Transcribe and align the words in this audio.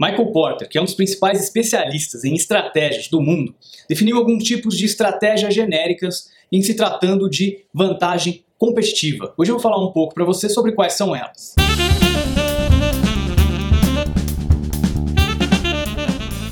Michael 0.00 0.32
Porter, 0.32 0.68
que 0.68 0.76
é 0.76 0.80
um 0.80 0.84
dos 0.84 0.94
principais 0.94 1.40
especialistas 1.40 2.24
em 2.24 2.34
estratégias 2.34 3.06
do 3.06 3.22
mundo, 3.22 3.54
definiu 3.88 4.16
alguns 4.16 4.42
tipos 4.42 4.76
de 4.76 4.86
estratégias 4.86 5.54
genéricas 5.54 6.30
em 6.50 6.60
se 6.62 6.74
tratando 6.74 7.30
de 7.30 7.64
vantagem 7.72 8.44
competitiva. 8.58 9.32
Hoje 9.38 9.52
eu 9.52 9.54
vou 9.54 9.62
falar 9.62 9.80
um 9.80 9.92
pouco 9.92 10.12
para 10.12 10.24
você 10.24 10.48
sobre 10.48 10.72
quais 10.72 10.94
são 10.94 11.14
elas. 11.14 11.54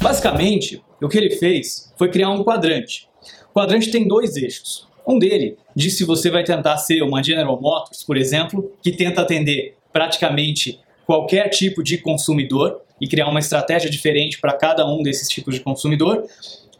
Basicamente, 0.01 0.81
o 1.03 1.09
que 1.09 1.19
ele 1.19 1.31
fez 1.31 1.93
foi 1.99 2.11
criar 2.11 2.31
um 2.31 2.45
quadrante. 2.45 3.09
O 3.51 3.55
quadrante 3.55 3.91
tem 3.91 4.07
dois 4.07 4.37
eixos. 4.37 4.87
Um 5.05 5.19
dele 5.19 5.57
diz 5.75 5.97
se 5.99 6.05
você 6.05 6.31
vai 6.31 6.45
tentar 6.45 6.77
ser 6.77 7.03
uma 7.03 7.21
General 7.21 7.61
Motors, 7.61 8.05
por 8.05 8.17
exemplo, 8.17 8.71
que 8.81 8.93
tenta 8.93 9.23
atender 9.23 9.75
praticamente 9.93 10.79
qualquer 11.05 11.49
tipo 11.49 11.83
de 11.83 11.99
consumidor 11.99 12.83
e 13.03 13.09
criar 13.09 13.29
uma 13.29 13.41
estratégia 13.41 13.91
diferente 13.91 14.41
para 14.41 14.53
cada 14.53 14.87
um 14.87 15.03
desses 15.03 15.29
tipos 15.29 15.57
de 15.57 15.61
consumidor, 15.61 16.25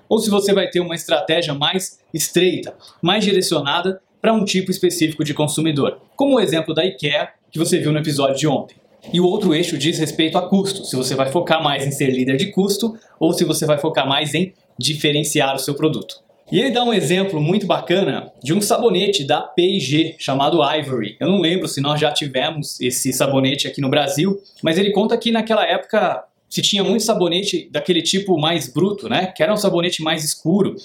ou 0.09 0.21
se 0.21 0.31
você 0.31 0.55
vai 0.55 0.71
ter 0.71 0.79
uma 0.79 0.95
estratégia 0.95 1.53
mais 1.53 1.99
estreita, 2.15 2.77
mais 3.03 3.25
direcionada 3.25 4.01
para 4.21 4.33
um 4.33 4.45
tipo 4.45 4.71
específico 4.71 5.25
de 5.25 5.35
consumidor, 5.35 5.99
como 6.15 6.37
o 6.37 6.41
exemplo 6.41 6.73
da 6.73 6.85
IKEA 6.85 7.31
que 7.51 7.59
você 7.59 7.79
viu 7.79 7.91
no 7.91 7.99
episódio 7.99 8.37
de 8.37 8.47
ontem. 8.47 8.77
E 9.13 9.21
o 9.21 9.27
outro 9.27 9.53
eixo 9.53 9.77
diz 9.77 9.99
respeito 9.99 10.39
a 10.39 10.49
custo, 10.49 10.85
se 10.85 10.95
você 10.95 11.17
vai 11.17 11.29
focar 11.33 11.61
mais 11.61 11.85
em 11.85 11.91
ser 11.91 12.07
líder 12.07 12.37
de 12.37 12.53
custo 12.53 12.97
ou 13.19 13.33
se 13.33 13.45
você 13.45 13.67
vai 13.67 13.79
focar 13.79 14.07
mais 14.07 14.33
em 14.33 14.53
diferenciar 14.79 15.57
o 15.57 15.59
seu 15.59 15.75
produto. 15.75 16.23
E 16.53 16.59
ele 16.59 16.71
dá 16.71 16.85
um 16.85 16.93
exemplo 16.93 17.41
muito 17.41 17.67
bacana 17.67 18.31
de 18.43 18.53
um 18.53 18.61
sabonete 18.61 19.25
da 19.25 19.41
P&G 19.41 20.17
chamado 20.19 20.59
Ivory. 20.63 21.17
Eu 21.19 21.27
não 21.29 21.41
lembro 21.41 21.67
se 21.67 21.81
nós 21.81 21.99
já 21.99 22.13
tivemos 22.13 22.79
esse 22.79 23.11
sabonete 23.11 23.67
aqui 23.67 23.81
no 23.81 23.89
Brasil, 23.89 24.39
mas 24.63 24.77
ele 24.77 24.91
conta 24.91 25.17
que 25.17 25.33
naquela 25.33 25.67
época 25.67 26.23
se 26.51 26.61
tinha 26.61 26.85
muito 26.85 27.05
sabonete 27.05 27.71
daquele 27.73 28.03
tipo 28.03 28.39
mais 28.39 28.71
bruto, 28.71 29.09
né? 29.09 29.33
Que 29.35 29.43
era 29.43 29.51
um 29.51 29.57
sabonete 29.57 30.03
mais 30.03 30.23
escuro. 30.23 30.77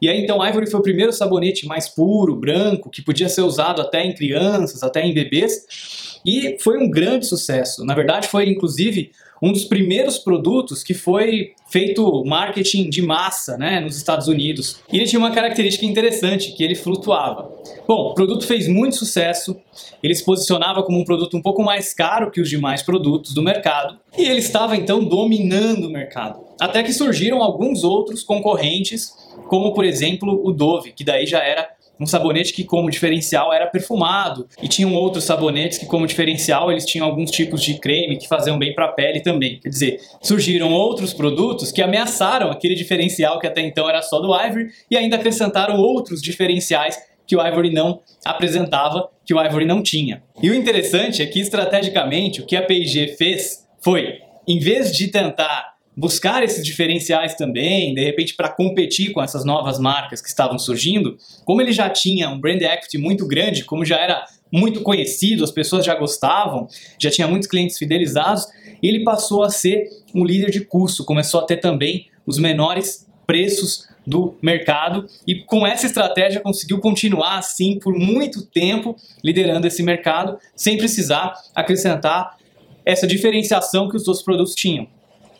E 0.00 0.08
aí 0.08 0.22
então 0.22 0.44
Ivory 0.44 0.70
foi 0.70 0.80
o 0.80 0.82
primeiro 0.82 1.12
sabonete 1.12 1.66
mais 1.66 1.88
puro, 1.88 2.36
branco, 2.36 2.90
que 2.90 3.02
podia 3.02 3.28
ser 3.28 3.42
usado 3.42 3.80
até 3.80 4.04
em 4.04 4.14
crianças, 4.14 4.82
até 4.82 5.04
em 5.04 5.14
bebês. 5.14 6.20
E 6.24 6.56
foi 6.60 6.78
um 6.78 6.90
grande 6.90 7.26
sucesso. 7.26 7.84
Na 7.84 7.94
verdade, 7.94 8.28
foi 8.28 8.48
inclusive 8.48 9.10
um 9.42 9.52
dos 9.52 9.64
primeiros 9.64 10.18
produtos 10.18 10.82
que 10.82 10.94
foi 10.94 11.52
feito 11.68 12.24
marketing 12.24 12.88
de 12.88 13.02
massa 13.02 13.58
né, 13.58 13.78
nos 13.80 13.96
Estados 13.96 14.26
Unidos. 14.26 14.80
E 14.90 14.96
ele 14.96 15.06
tinha 15.06 15.18
uma 15.18 15.32
característica 15.32 15.84
interessante, 15.84 16.52
que 16.52 16.64
ele 16.64 16.74
flutuava. 16.74 17.52
Bom, 17.86 18.10
o 18.10 18.14
produto 18.14 18.46
fez 18.46 18.66
muito 18.66 18.96
sucesso, 18.96 19.54
ele 20.02 20.14
se 20.14 20.24
posicionava 20.24 20.82
como 20.82 20.98
um 20.98 21.04
produto 21.04 21.36
um 21.36 21.42
pouco 21.42 21.62
mais 21.62 21.92
caro 21.92 22.30
que 22.30 22.40
os 22.40 22.48
demais 22.48 22.82
produtos 22.82 23.34
do 23.34 23.42
mercado, 23.42 23.98
e 24.16 24.22
ele 24.22 24.38
estava 24.38 24.76
então 24.76 25.04
dominando 25.04 25.88
o 25.88 25.90
mercado. 25.90 26.40
Até 26.58 26.82
que 26.82 26.92
surgiram 26.92 27.42
alguns 27.42 27.84
outros 27.84 28.22
concorrentes, 28.22 29.12
como 29.48 29.74
por 29.74 29.83
exemplo 29.84 30.40
o 30.44 30.52
Dove, 30.52 30.92
que 30.92 31.04
daí 31.04 31.26
já 31.26 31.42
era 31.42 31.68
um 31.98 32.06
sabonete 32.06 32.52
que 32.52 32.64
como 32.64 32.90
diferencial 32.90 33.52
era 33.52 33.66
perfumado 33.66 34.48
e 34.62 34.68
tinham 34.68 34.94
outros 34.94 35.24
sabonetes 35.24 35.78
que 35.78 35.86
como 35.86 36.06
diferencial 36.06 36.70
eles 36.70 36.84
tinham 36.84 37.06
alguns 37.06 37.30
tipos 37.30 37.62
de 37.62 37.78
creme 37.78 38.16
que 38.16 38.26
faziam 38.26 38.58
bem 38.58 38.74
para 38.74 38.86
a 38.86 38.92
pele 38.92 39.20
também. 39.20 39.60
Quer 39.60 39.68
dizer, 39.68 40.00
surgiram 40.20 40.72
outros 40.72 41.14
produtos 41.14 41.70
que 41.70 41.82
ameaçaram 41.82 42.50
aquele 42.50 42.74
diferencial 42.74 43.38
que 43.38 43.46
até 43.46 43.60
então 43.60 43.88
era 43.88 44.02
só 44.02 44.20
do 44.20 44.34
Ivory 44.34 44.68
e 44.90 44.96
ainda 44.96 45.16
acrescentaram 45.16 45.76
outros 45.78 46.20
diferenciais 46.20 46.98
que 47.26 47.36
o 47.36 47.46
Ivory 47.46 47.70
não 47.70 48.02
apresentava, 48.24 49.08
que 49.24 49.32
o 49.32 49.42
Ivory 49.42 49.64
não 49.64 49.82
tinha. 49.82 50.22
E 50.42 50.50
o 50.50 50.54
interessante 50.54 51.22
é 51.22 51.26
que 51.26 51.40
estrategicamente 51.40 52.42
o 52.42 52.46
que 52.46 52.56
a 52.56 52.62
P&G 52.62 53.14
fez 53.16 53.66
foi, 53.80 54.18
em 54.46 54.58
vez 54.58 54.94
de 54.94 55.08
tentar 55.08 55.73
buscar 55.96 56.42
esses 56.42 56.64
diferenciais 56.64 57.34
também, 57.34 57.94
de 57.94 58.02
repente 58.02 58.34
para 58.34 58.48
competir 58.48 59.12
com 59.12 59.22
essas 59.22 59.44
novas 59.44 59.78
marcas 59.78 60.20
que 60.20 60.28
estavam 60.28 60.58
surgindo, 60.58 61.16
como 61.44 61.60
ele 61.60 61.72
já 61.72 61.88
tinha 61.88 62.28
um 62.28 62.40
brand 62.40 62.60
equity 62.60 62.98
muito 62.98 63.26
grande, 63.26 63.64
como 63.64 63.84
já 63.84 63.98
era 63.98 64.24
muito 64.52 64.82
conhecido, 64.82 65.42
as 65.44 65.50
pessoas 65.50 65.84
já 65.84 65.94
gostavam, 65.94 66.68
já 66.98 67.10
tinha 67.10 67.26
muitos 67.26 67.48
clientes 67.48 67.78
fidelizados, 67.78 68.46
ele 68.82 69.02
passou 69.02 69.42
a 69.42 69.50
ser 69.50 69.88
um 70.14 70.24
líder 70.24 70.50
de 70.50 70.60
custo, 70.60 71.04
começou 71.04 71.40
a 71.40 71.44
ter 71.44 71.56
também 71.56 72.06
os 72.26 72.38
menores 72.38 73.06
preços 73.26 73.88
do 74.06 74.36
mercado 74.42 75.08
e 75.26 75.36
com 75.36 75.66
essa 75.66 75.86
estratégia 75.86 76.40
conseguiu 76.40 76.78
continuar 76.78 77.38
assim 77.38 77.78
por 77.78 77.94
muito 77.94 78.44
tempo 78.44 78.96
liderando 79.22 79.66
esse 79.66 79.82
mercado 79.82 80.38
sem 80.54 80.76
precisar 80.76 81.34
acrescentar 81.54 82.36
essa 82.84 83.06
diferenciação 83.06 83.88
que 83.88 83.96
os 83.96 84.06
outros 84.06 84.22
produtos 84.22 84.54
tinham. 84.54 84.86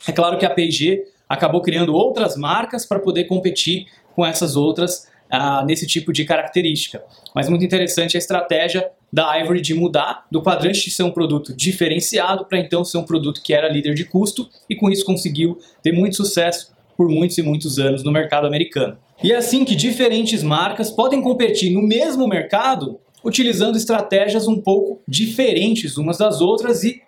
É 0.07 0.11
claro 0.11 0.37
que 0.37 0.45
a 0.45 0.49
P&G 0.49 1.03
acabou 1.27 1.61
criando 1.61 1.93
outras 1.93 2.37
marcas 2.37 2.85
para 2.85 2.99
poder 2.99 3.25
competir 3.25 3.87
com 4.15 4.25
essas 4.25 4.55
outras 4.55 5.07
ah, 5.29 5.63
nesse 5.65 5.87
tipo 5.87 6.13
de 6.13 6.23
característica. 6.23 7.03
Mas 7.33 7.49
muito 7.49 7.65
interessante 7.65 8.15
a 8.15 8.19
estratégia 8.19 8.89
da 9.11 9.39
Ivory 9.39 9.61
de 9.61 9.73
mudar 9.73 10.25
do 10.31 10.41
quadrante 10.41 10.83
de 10.83 10.91
ser 10.91 11.03
um 11.03 11.11
produto 11.11 11.55
diferenciado 11.55 12.45
para 12.45 12.59
então 12.59 12.83
ser 12.83 12.97
um 12.97 13.03
produto 13.03 13.41
que 13.41 13.53
era 13.53 13.67
líder 13.67 13.93
de 13.93 14.05
custo 14.05 14.49
e 14.69 14.75
com 14.75 14.89
isso 14.89 15.05
conseguiu 15.05 15.57
ter 15.81 15.91
muito 15.91 16.15
sucesso 16.15 16.73
por 16.97 17.09
muitos 17.09 17.37
e 17.37 17.41
muitos 17.41 17.79
anos 17.79 18.03
no 18.03 18.11
mercado 18.11 18.47
americano. 18.47 18.97
E 19.23 19.31
é 19.31 19.35
assim 19.35 19.65
que 19.65 19.75
diferentes 19.75 20.43
marcas 20.43 20.91
podem 20.91 21.21
competir 21.21 21.71
no 21.71 21.81
mesmo 21.81 22.27
mercado 22.27 22.99
utilizando 23.23 23.75
estratégias 23.75 24.47
um 24.47 24.61
pouco 24.61 25.01
diferentes 25.07 25.97
umas 25.97 26.17
das 26.17 26.41
outras 26.41 26.83
e 26.83 27.01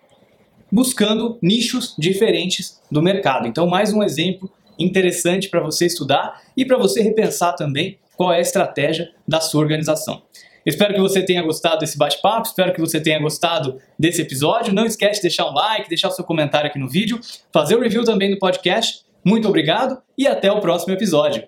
buscando 0.70 1.38
nichos 1.42 1.94
diferentes 1.98 2.80
do 2.90 3.02
mercado. 3.02 3.46
Então, 3.46 3.66
mais 3.66 3.92
um 3.92 4.02
exemplo 4.02 4.50
interessante 4.78 5.48
para 5.48 5.60
você 5.60 5.86
estudar 5.86 6.40
e 6.56 6.64
para 6.64 6.78
você 6.78 7.02
repensar 7.02 7.54
também 7.54 7.98
qual 8.16 8.32
é 8.32 8.38
a 8.38 8.40
estratégia 8.40 9.10
da 9.26 9.40
sua 9.40 9.60
organização. 9.60 10.22
Espero 10.66 10.92
que 10.92 11.00
você 11.00 11.22
tenha 11.22 11.42
gostado 11.42 11.78
desse 11.78 11.96
bate-papo, 11.96 12.46
espero 12.46 12.74
que 12.74 12.80
você 12.80 13.00
tenha 13.00 13.18
gostado 13.18 13.80
desse 13.98 14.20
episódio. 14.20 14.74
Não 14.74 14.84
esquece 14.84 15.16
de 15.16 15.22
deixar 15.22 15.48
um 15.48 15.54
like, 15.54 15.88
deixar 15.88 16.08
o 16.08 16.12
seu 16.12 16.24
comentário 16.24 16.68
aqui 16.68 16.78
no 16.78 16.88
vídeo, 16.88 17.20
fazer 17.52 17.76
o 17.76 17.80
review 17.80 18.04
também 18.04 18.30
do 18.30 18.38
podcast. 18.38 19.02
Muito 19.24 19.48
obrigado 19.48 19.98
e 20.16 20.26
até 20.26 20.52
o 20.52 20.60
próximo 20.60 20.92
episódio. 20.92 21.44